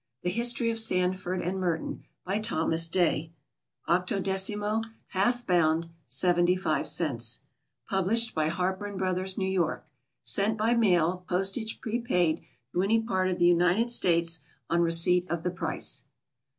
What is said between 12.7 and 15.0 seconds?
to any part of the United States, on